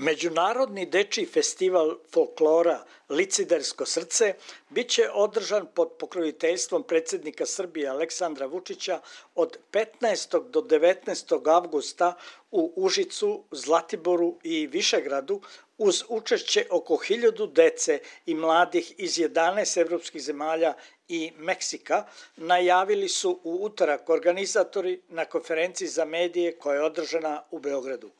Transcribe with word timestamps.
Međunarodni 0.00 0.86
dečiji 0.86 1.26
festival 1.26 1.90
folklora 2.12 2.84
Licidersko 3.08 3.86
srce 3.86 4.34
biće 4.70 5.10
održan 5.14 5.66
pod 5.74 5.90
pokroviteljstvom 5.98 6.82
predsednika 6.82 7.46
Srbije 7.46 7.88
Aleksandra 7.88 8.46
Vučića 8.46 9.00
od 9.34 9.58
15. 9.72 10.50
do 10.50 10.60
19. 10.60 11.54
avgusta 11.54 12.14
u 12.50 12.72
Užicu, 12.76 13.44
Zlatiboru 13.50 14.38
i 14.42 14.66
Višegradu 14.66 15.40
uz 15.78 16.02
učešće 16.08 16.66
oko 16.70 16.96
hiljadu 16.96 17.46
dece 17.46 17.98
i 18.26 18.34
mladih 18.34 18.94
iz 18.98 19.18
11 19.18 19.80
evropskih 19.80 20.22
zemalja 20.22 20.74
i 21.08 21.32
Meksika, 21.36 22.06
najavili 22.36 23.08
su 23.08 23.40
u 23.44 23.64
utorak 23.64 24.08
organizatori 24.08 25.00
na 25.08 25.24
konferenciji 25.24 25.88
za 25.88 26.04
medije 26.04 26.56
koja 26.58 26.74
je 26.74 26.84
održana 26.84 27.42
u 27.50 27.58
Beogradu. 27.58 28.10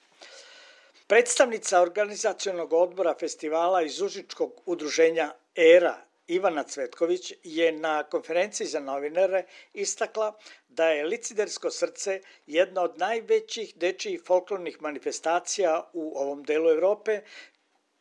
Predstavnica 1.10 1.80
organizacionog 1.82 2.72
odbora 2.72 3.14
festivala 3.20 3.82
iz 3.82 4.00
Užičkog 4.00 4.60
udruženja 4.66 5.32
ERA 5.56 5.96
Ivana 6.26 6.62
Cvetković 6.62 7.32
je 7.42 7.72
na 7.72 8.02
konferenciji 8.02 8.66
za 8.66 8.80
novinare 8.80 9.44
istakla 9.74 10.38
da 10.68 10.88
je 10.88 11.04
Licidersko 11.04 11.70
srce 11.70 12.20
jedna 12.46 12.82
od 12.82 12.98
najvećih 12.98 13.72
dečijih 13.76 14.22
folklornih 14.26 14.82
manifestacija 14.82 15.90
u 15.92 16.12
ovom 16.18 16.42
delu 16.42 16.70
Evrope, 16.70 17.20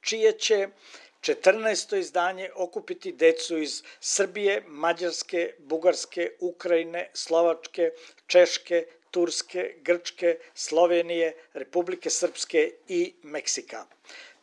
čije 0.02 0.32
će 0.32 0.68
14. 1.22 1.98
izdanje 1.98 2.52
okupiti 2.56 3.12
decu 3.12 3.58
iz 3.58 3.84
Srbije, 4.00 4.64
Mađarske, 4.68 5.54
Bugarske, 5.60 6.32
Ukrajine, 6.40 7.10
Slovačke, 7.14 7.92
Češke, 8.28 8.86
Turske, 9.12 9.74
Grčke, 9.82 10.38
Slovenije, 10.54 11.34
Republike 11.54 12.10
Srpske 12.10 12.72
i 12.88 13.14
Meksika. 13.24 13.86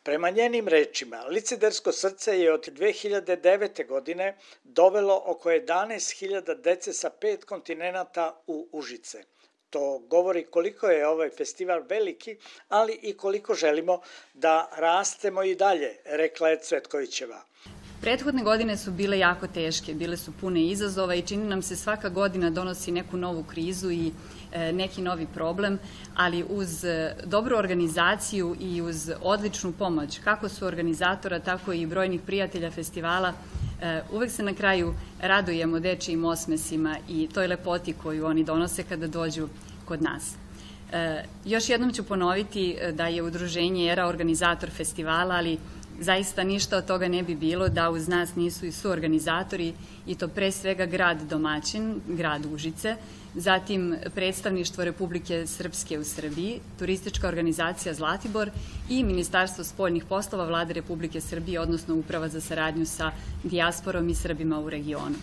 Prema 0.03 0.29
njenim 0.29 0.67
rečima, 0.67 1.23
Licidersko 1.23 1.91
srce 1.91 2.39
je 2.39 2.53
od 2.53 2.67
2009. 2.67 3.87
godine 3.87 4.37
dovelo 4.63 5.23
oko 5.25 5.49
11.000 5.49 6.61
dece 6.61 6.93
sa 6.93 7.09
pet 7.09 7.45
kontinenta 7.45 8.41
u 8.47 8.67
Užice. 8.71 9.23
To 9.69 9.99
govori 9.99 10.45
koliko 10.45 10.87
je 10.87 11.07
ovaj 11.07 11.29
festival 11.29 11.83
veliki, 11.89 12.37
ali 12.67 12.99
i 13.01 13.17
koliko 13.17 13.53
želimo 13.53 14.01
da 14.33 14.69
rastemo 14.75 15.43
i 15.43 15.55
dalje, 15.55 15.97
rekla 16.05 16.49
je 16.49 16.59
Cvetkovićeva. 16.59 17.41
Prethodne 18.01 18.43
godine 18.43 18.77
su 18.77 18.91
bile 18.91 19.19
jako 19.19 19.47
teške, 19.47 19.93
bile 19.93 20.17
su 20.17 20.31
pune 20.31 20.63
izazova 20.63 21.15
i 21.15 21.21
čini 21.21 21.45
nam 21.45 21.61
se 21.61 21.75
svaka 21.75 22.09
godina 22.09 22.49
donosi 22.49 22.91
neku 22.91 23.17
novu 23.17 23.43
krizu 23.43 23.91
i 23.91 24.11
e, 24.51 24.73
neki 24.73 25.01
novi 25.01 25.27
problem, 25.33 25.79
ali 26.15 26.45
uz 26.49 26.85
e, 26.85 27.15
dobru 27.25 27.57
organizaciju 27.57 28.55
i 28.59 28.81
uz 28.81 29.11
odličnu 29.21 29.71
pomoć, 29.71 30.19
kako 30.19 30.49
su 30.49 30.65
organizatora, 30.65 31.39
tako 31.39 31.73
i 31.73 31.85
brojnih 31.85 32.21
prijatelja 32.21 32.71
festivala, 32.71 33.33
e, 33.81 34.01
uvek 34.11 34.31
se 34.31 34.43
na 34.43 34.53
kraju 34.53 34.93
radujemo 35.21 35.79
dečijim 35.79 36.25
osmesima 36.25 36.97
i 37.09 37.29
toj 37.33 37.47
lepoti 37.47 37.93
koju 37.93 38.25
oni 38.25 38.43
donose 38.43 38.83
kada 38.83 39.07
dođu 39.07 39.47
kod 39.85 40.01
nas. 40.01 40.46
E, 40.91 41.23
još 41.45 41.69
jednom 41.69 41.93
ću 41.93 42.03
ponoviti 42.03 42.77
da 42.93 43.07
je 43.07 43.23
udruženje 43.23 43.91
ERA 43.91 44.07
organizator 44.07 44.69
festivala, 44.69 45.35
ali 45.35 45.57
zaista 45.99 46.43
ništa 46.43 46.77
od 46.77 46.85
toga 46.85 47.07
ne 47.07 47.23
bi 47.23 47.35
bilo 47.35 47.67
da 47.69 47.89
uz 47.89 48.07
nas 48.07 48.35
nisu 48.35 48.65
i 48.65 48.71
suorganizatori 48.71 49.73
i 50.07 50.15
to 50.15 50.27
pre 50.27 50.51
svega 50.51 50.85
grad 50.85 51.21
domaćin, 51.21 52.01
grad 52.07 52.45
Užice, 52.45 52.95
zatim 53.35 53.95
predstavništvo 54.15 54.83
Republike 54.83 55.47
Srpske 55.47 55.99
u 55.99 56.03
Srbiji, 56.03 56.59
turistička 56.79 57.27
organizacija 57.27 57.93
Zlatibor 57.93 58.49
i 58.89 59.03
Ministarstvo 59.03 59.63
spoljnih 59.63 60.05
poslova 60.05 60.45
vlade 60.45 60.73
Republike 60.73 61.21
Srbije, 61.21 61.59
odnosno 61.59 61.95
Uprava 61.95 62.29
za 62.29 62.41
saradnju 62.41 62.85
sa 62.85 63.11
dijasporom 63.43 64.09
i 64.09 64.15
Srbima 64.15 64.59
u 64.59 64.69
regionu. 64.69 65.15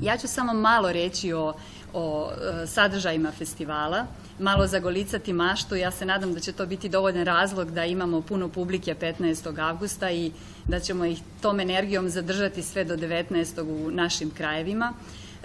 Ja 0.00 0.16
ću 0.16 0.28
samo 0.28 0.52
malo 0.52 0.92
reći 0.92 1.32
o, 1.32 1.54
o 1.92 2.30
e, 2.62 2.66
sadržajima 2.66 3.32
festivala 3.32 4.06
malo 4.38 4.66
zagolicati 4.66 5.32
maštu. 5.32 5.76
Ja 5.76 5.90
se 5.90 6.06
nadam 6.06 6.34
da 6.34 6.40
će 6.40 6.52
to 6.52 6.66
biti 6.66 6.88
dovoljan 6.88 7.24
razlog 7.24 7.70
da 7.70 7.84
imamo 7.84 8.20
puno 8.20 8.48
publike 8.48 8.94
15. 8.94 9.60
avgusta 9.60 10.10
i 10.10 10.32
da 10.64 10.80
ćemo 10.80 11.04
ih 11.04 11.20
tom 11.40 11.60
energijom 11.60 12.08
zadržati 12.08 12.62
sve 12.62 12.84
do 12.84 12.96
19. 12.96 13.60
u 13.62 13.90
našim 13.90 14.30
krajevima. 14.30 14.92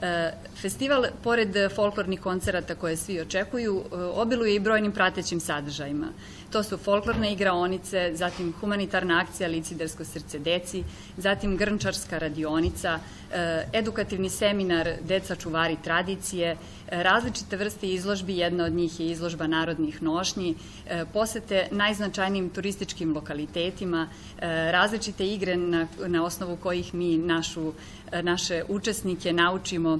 E, 0.01 0.31
festival, 0.55 1.05
pored 1.23 1.55
folklornih 1.75 2.21
koncerata 2.21 2.75
koje 2.75 2.97
svi 2.97 3.21
očekuju, 3.21 3.83
e, 3.91 3.95
obiluje 3.95 4.55
i 4.55 4.59
brojnim 4.59 4.91
pratećim 4.91 5.39
sadržajima. 5.39 6.07
To 6.51 6.63
su 6.63 6.77
folklorne 6.77 7.31
igraonice, 7.31 8.11
zatim 8.13 8.53
humanitarna 8.59 9.19
akcija 9.19 9.49
Licidersko 9.49 10.05
srce 10.05 10.39
deci, 10.39 10.83
zatim 11.17 11.55
grnčarska 11.57 12.17
radionica, 12.17 12.99
e, 13.31 13.67
edukativni 13.73 14.29
seminar 14.29 14.89
Deca 15.07 15.35
čuvari 15.35 15.77
tradicije, 15.83 16.57
različite 16.87 17.57
vrste 17.57 17.87
izložbi, 17.87 18.37
jedna 18.37 18.65
od 18.65 18.73
njih 18.73 18.99
je 18.99 19.07
izložba 19.11 19.47
narodnih 19.47 20.01
nošnji, 20.03 20.55
posete 21.13 21.67
najznačajnijim 21.71 22.49
turističkim 22.49 23.13
lokalitetima, 23.15 24.07
različite 24.71 25.27
igre 25.27 25.57
na, 25.57 25.87
na 26.07 26.25
osnovu 26.25 26.57
kojih 26.57 26.93
mi 26.93 27.17
našu, 27.17 27.73
naše 28.23 28.63
učesnike 28.67 29.33
naučimo 29.33 29.99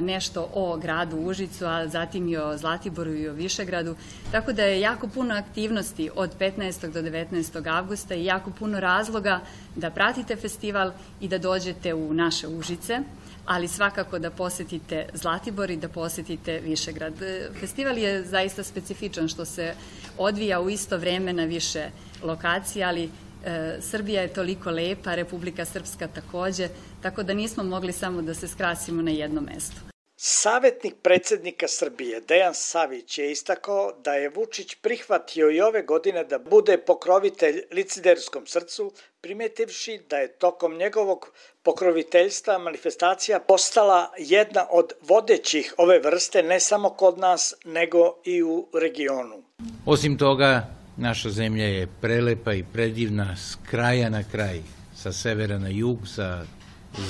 nešto 0.00 0.50
o 0.54 0.76
gradu 0.76 1.16
Užicu, 1.16 1.66
a 1.66 1.88
zatim 1.88 2.28
i 2.28 2.36
o 2.36 2.58
Zlatiboru 2.58 3.14
i 3.14 3.28
o 3.28 3.32
Višegradu. 3.32 3.96
Tako 4.32 4.52
da 4.52 4.62
je 4.62 4.80
jako 4.80 5.08
puno 5.08 5.34
aktivnosti 5.34 6.10
od 6.14 6.30
15. 6.38 6.92
do 6.92 7.02
19. 7.02 7.76
avgusta 7.76 8.14
i 8.14 8.24
jako 8.24 8.50
puno 8.50 8.80
razloga 8.80 9.40
da 9.76 9.90
pratite 9.90 10.36
festival 10.36 10.92
i 11.20 11.28
da 11.28 11.38
dođete 11.38 11.94
u 11.94 12.14
naše 12.14 12.48
Užice 12.48 13.00
ali 13.46 13.68
svakako 13.68 14.18
da 14.18 14.30
posetite 14.30 15.06
Zlatibor 15.14 15.70
i 15.70 15.76
da 15.76 15.88
posetite 15.88 16.60
Višegrad. 16.60 17.22
E, 17.22 17.48
festival 17.60 17.98
je 17.98 18.24
zaista 18.24 18.62
specifičan 18.62 19.28
što 19.28 19.44
se 19.44 19.74
odvija 20.18 20.60
u 20.60 20.70
isto 20.70 20.98
vreme 20.98 21.32
na 21.32 21.44
više 21.44 21.90
lokacija, 22.22 22.88
ali 22.88 23.10
e, 23.44 23.76
Srbija 23.80 24.22
je 24.22 24.32
toliko 24.32 24.70
lepa, 24.70 25.14
Republika 25.14 25.64
Srpska 25.64 26.08
takođe, 26.08 26.68
tako 27.02 27.22
da 27.22 27.34
nismo 27.34 27.62
mogli 27.62 27.92
samo 27.92 28.22
da 28.22 28.34
se 28.34 28.48
skrasimo 28.48 29.02
na 29.02 29.10
jedno 29.10 29.40
mesto. 29.40 29.92
Savetnik 30.24 30.94
predsednika 31.02 31.68
Srbije 31.68 32.20
Dejan 32.20 32.54
Savić 32.54 33.18
je 33.18 33.32
istakao 33.32 33.92
da 34.04 34.14
je 34.14 34.28
Vučić 34.28 34.74
prihvatio 34.74 35.50
i 35.50 35.60
ove 35.60 35.82
godine 35.82 36.24
da 36.24 36.38
bude 36.38 36.78
pokrovitelj 36.78 37.62
liciderskom 37.70 38.46
srcu, 38.46 38.92
primetivši 39.20 40.00
da 40.10 40.16
je 40.16 40.32
tokom 40.32 40.76
njegovog 40.76 41.32
pokroviteljstva 41.62 42.58
manifestacija 42.58 43.40
postala 43.40 44.12
jedna 44.18 44.66
od 44.70 44.92
vodećih 45.00 45.74
ove 45.78 45.98
vrste 45.98 46.42
ne 46.42 46.60
samo 46.60 46.90
kod 46.90 47.18
nas, 47.18 47.54
nego 47.64 48.14
i 48.24 48.42
u 48.42 48.68
regionu. 48.74 49.42
Osim 49.86 50.18
toga, 50.18 50.66
naša 50.96 51.30
zemlja 51.30 51.64
je 51.64 51.86
prelepa 51.86 52.54
i 52.54 52.62
predivna 52.62 53.36
s 53.36 53.58
kraja 53.70 54.10
na 54.10 54.22
kraj, 54.22 54.62
sa 54.94 55.12
severa 55.12 55.58
na 55.58 55.68
jug, 55.68 56.08
sa 56.08 56.44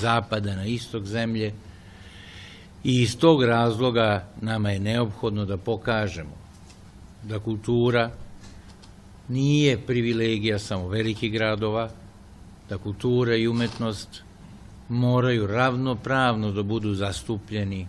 zapada 0.00 0.56
na 0.56 0.66
istok 0.66 1.04
zemlje. 1.04 1.52
I 2.84 3.02
iz 3.02 3.18
tog 3.18 3.44
razloga 3.44 4.28
nama 4.40 4.70
je 4.70 4.80
neophodno 4.80 5.44
da 5.44 5.56
pokažemo 5.56 6.42
da 7.22 7.38
kultura 7.38 8.10
nije 9.28 9.78
privilegija 9.86 10.58
samo 10.58 10.88
velikih 10.88 11.32
gradova, 11.32 11.90
da 12.68 12.78
kultura 12.78 13.36
i 13.36 13.48
umetnost 13.48 14.22
moraju 14.88 15.46
ravnopravno 15.46 16.52
da 16.52 16.62
budu 16.62 16.94
zastupljeni 16.94 17.88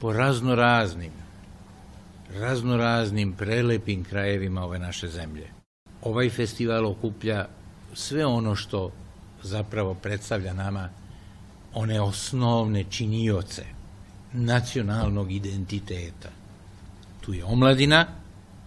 po 0.00 0.12
raznoraznim, 0.12 1.12
raznoraznim 2.34 3.32
prelepim 3.32 4.04
krajevima 4.04 4.64
ove 4.64 4.78
naše 4.78 5.08
zemlje. 5.08 5.48
Ovaj 6.02 6.30
festival 6.30 6.86
okuplja 6.86 7.48
sve 7.94 8.26
ono 8.26 8.56
što 8.56 8.92
zapravo 9.42 9.94
predstavlja 9.94 10.52
nama 10.52 10.88
one 11.74 12.00
osnovne 12.00 12.84
činioce 12.90 13.64
nacionalnog 14.32 15.32
identiteta. 15.32 16.28
Tu 17.20 17.34
je 17.34 17.44
omladina, 17.44 18.06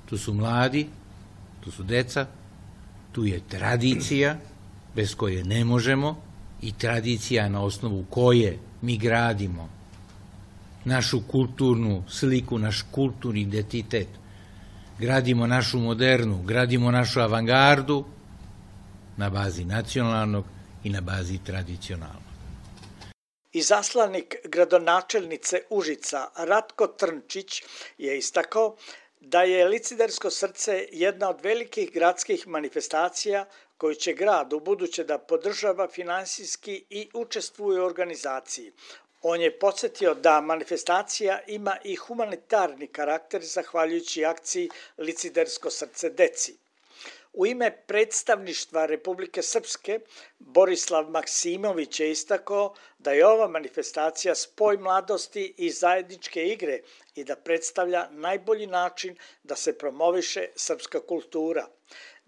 tu 0.05 0.17
su 0.17 0.33
mladi, 0.33 0.87
tu 1.61 1.71
su 1.71 1.83
deca, 1.83 2.25
tu 3.11 3.25
je 3.25 3.41
tradicija, 3.49 4.37
bez 4.95 5.15
koje 5.15 5.43
ne 5.43 5.65
možemo, 5.65 6.21
i 6.61 6.71
tradicija 6.71 7.49
na 7.49 7.61
osnovu 7.61 8.05
koje 8.09 8.59
mi 8.81 8.97
gradimo 8.97 9.69
našu 10.89 11.21
kulturnu 11.31 12.03
sliku, 12.09 12.57
naš 12.57 12.85
kulturni 12.91 13.41
identitet. 13.41 14.07
Gradimo 14.99 15.47
našu 15.47 15.79
modernu, 15.79 16.41
gradimo 16.43 16.91
našu 16.91 17.19
avangardu 17.19 18.05
na 19.17 19.29
bazi 19.29 19.65
nacionalnog 19.65 20.45
i 20.83 20.89
na 20.89 21.01
bazi 21.01 21.39
tradicionalnog. 21.45 22.23
Izaslanik 23.51 24.35
gradonačelnice 24.43 25.61
Užica 25.69 26.27
Ratko 26.37 26.87
Trnčić 26.87 27.63
je 27.97 28.17
istakao 28.17 28.75
da 29.21 29.41
je 29.41 29.65
Licidersko 29.67 30.29
srce 30.29 30.87
jedna 30.91 31.29
od 31.29 31.41
velikih 31.43 31.91
gradskih 31.93 32.47
manifestacija 32.47 33.45
koju 33.77 33.95
će 33.95 34.13
grad 34.13 34.53
u 34.53 34.59
buduće 34.59 35.03
da 35.03 35.17
podržava 35.17 35.87
finansijski 35.87 36.83
i 36.89 37.09
učestvuje 37.13 37.81
u 37.81 37.85
organizaciji. 37.85 38.71
On 39.21 39.41
je 39.41 39.59
podsjetio 39.59 40.13
da 40.13 40.41
manifestacija 40.41 41.39
ima 41.47 41.77
i 41.83 41.95
humanitarni 41.95 42.87
karakter 42.87 43.43
zahvaljujući 43.43 44.25
akciji 44.25 44.69
Licidersko 44.97 45.69
srce 45.69 46.09
deci. 46.09 46.57
U 47.33 47.45
ime 47.45 47.83
predstavništva 47.87 48.85
Republike 48.85 49.41
Srpske, 49.41 49.99
Borislav 50.39 51.09
Maksimović 51.09 51.99
je 51.99 52.11
istakao 52.11 52.73
da 52.99 53.11
je 53.11 53.25
ova 53.27 53.47
manifestacija 53.47 54.35
spoj 54.35 54.77
mladosti 54.77 55.53
i 55.57 55.69
zajedničke 55.71 56.47
igre 56.47 56.79
i 57.15 57.23
da 57.23 57.35
predstavlja 57.35 58.07
najbolji 58.11 58.67
način 58.67 59.17
da 59.43 59.55
se 59.55 59.77
promoviše 59.77 60.47
srpska 60.55 60.99
kultura. 60.99 61.67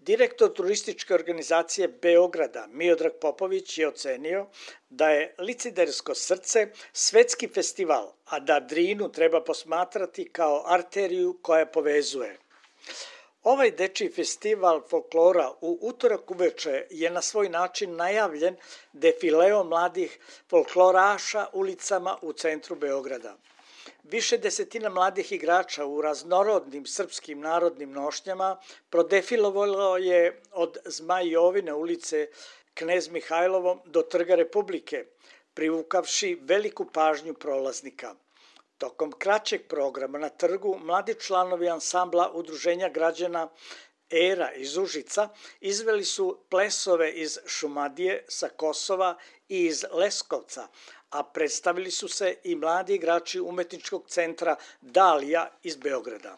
Direktor 0.06 0.52
turističke 0.52 1.14
organizacije 1.14 1.88
Beograda 1.88 2.66
Miodrag 2.66 3.12
Popović 3.20 3.78
je 3.78 3.88
ocenio 3.88 4.46
da 4.90 5.10
je 5.10 5.34
Licidersko 5.38 6.14
srce 6.14 6.66
svetski 6.92 7.48
festival, 7.48 8.12
a 8.24 8.40
da 8.40 8.60
Drinu 8.60 9.12
treba 9.12 9.44
posmatrati 9.44 10.24
kao 10.28 10.64
arteriju 10.66 11.38
koja 11.42 11.66
povezuje. 11.66 12.38
Ovaj 13.42 13.70
dečiji 13.70 14.10
festival 14.12 14.82
folklora 14.90 15.50
u 15.60 15.78
utorak 15.82 16.30
uveče 16.30 16.86
je 16.90 17.10
na 17.10 17.22
svoj 17.22 17.48
način 17.48 17.96
najavljen 17.96 18.56
defileo 18.92 19.64
mladih 19.64 20.18
folkloraša 20.50 21.46
ulicama 21.52 22.18
u 22.22 22.32
centru 22.32 22.76
Beograda. 22.76 23.36
Više 24.02 24.38
desetina 24.38 24.88
mladih 24.88 25.32
igrača 25.32 25.86
u 25.86 26.00
raznorodnim 26.02 26.86
srpskim 26.86 27.40
narodnim 27.40 27.92
nošnjama 27.92 28.60
prodefilovalo 28.90 29.96
je 29.96 30.42
od 30.50 30.78
Zmajovine 30.84 31.74
ulice 31.74 32.28
Knez 32.74 33.08
Mihajlovom 33.08 33.80
do 33.84 34.02
Trga 34.02 34.34
Republike, 34.34 35.04
privukavši 35.54 36.38
veliku 36.42 36.86
pažnju 36.92 37.34
prolaznika. 37.34 38.14
Tokom 38.78 39.12
kraćeg 39.12 39.66
programa 39.68 40.18
na 40.18 40.28
trgu, 40.28 40.78
mladi 40.78 41.14
članovi 41.14 41.68
ansambla 41.68 42.30
Udruženja 42.34 42.88
građana 42.88 43.48
Era 44.10 44.52
iz 44.52 44.76
Užica 44.76 45.28
izveli 45.60 46.04
su 46.04 46.38
plesove 46.48 47.12
iz 47.12 47.38
Šumadije, 47.46 48.24
sa 48.28 48.48
Kosova 48.48 49.18
i 49.48 49.64
iz 49.64 49.84
Leskovca, 49.92 50.68
a 51.12 51.22
predstavili 51.22 51.90
su 51.90 52.08
se 52.08 52.36
i 52.44 52.54
mladi 52.54 52.94
igrači 52.94 53.40
umetničkog 53.40 54.04
centra 54.08 54.56
Dalija 54.80 55.50
iz 55.62 55.76
Beograda. 55.76 56.36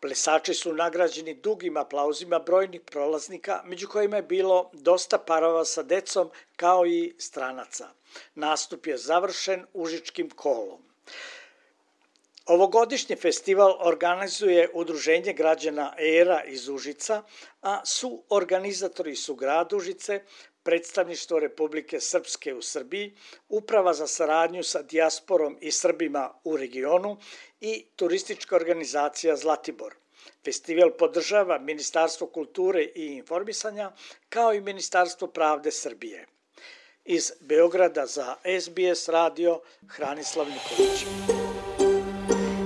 Plesači 0.00 0.54
su 0.54 0.72
nagrađeni 0.72 1.34
dugim 1.34 1.76
aplauzima 1.76 2.38
brojnih 2.38 2.80
prolaznika, 2.80 3.62
među 3.64 3.88
kojima 3.88 4.16
je 4.16 4.22
bilo 4.22 4.70
dosta 4.72 5.18
parova 5.18 5.64
sa 5.64 5.82
decom 5.82 6.30
kao 6.56 6.86
i 6.86 7.14
stranaca. 7.18 7.88
Nastup 8.34 8.86
je 8.86 8.98
završen 8.98 9.66
užičkim 9.72 10.30
kolom. 10.30 10.82
Ovogodišnji 12.46 13.16
festival 13.16 13.76
organizuje 13.80 14.70
Udruženje 14.74 15.32
građana 15.32 15.94
ERA 15.98 16.44
iz 16.44 16.68
Užica, 16.68 17.22
a 17.62 17.84
su 17.86 18.22
organizatori 18.28 19.16
su 19.16 19.34
grad 19.34 19.72
Užice, 19.72 20.22
predstavništvo 20.62 21.38
Republike 21.38 22.00
Srpske 22.00 22.54
u 22.54 22.62
Srbiji, 22.62 23.14
Uprava 23.48 23.94
za 23.94 24.06
saradnju 24.06 24.62
sa 24.62 24.82
dijasporom 24.82 25.58
i 25.60 25.70
Srbima 25.70 26.34
u 26.44 26.56
regionu 26.56 27.16
i 27.60 27.84
turistička 27.96 28.56
organizacija 28.56 29.36
Zlatibor. 29.36 29.94
Festival 30.44 30.90
podržava 30.90 31.58
Ministarstvo 31.58 32.26
kulture 32.26 32.82
i 32.82 33.06
informisanja 33.06 33.92
kao 34.28 34.54
i 34.54 34.60
Ministarstvo 34.60 35.28
pravde 35.28 35.70
Srbije. 35.70 36.26
Iz 37.04 37.32
Beograda 37.40 38.06
za 38.06 38.36
SBS 38.60 39.08
radio 39.08 39.60
Hranislav 39.88 40.46
Nikolić. 40.46 41.39